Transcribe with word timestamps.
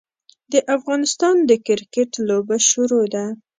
د 0.51 0.53
افغانستان 0.75 1.35
د 1.49 1.51
کرکیټ 1.65 2.11
لوبه 2.27 2.57
شروع 2.69 3.05
ده. 3.13 3.25